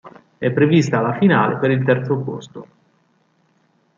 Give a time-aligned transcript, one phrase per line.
[0.39, 2.67] È prevista la finale per il terzo posto.